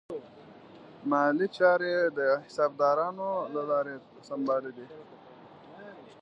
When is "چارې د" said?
1.57-2.19